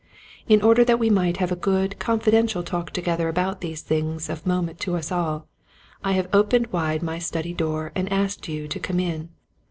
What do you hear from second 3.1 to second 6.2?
about these things of moment to us all, I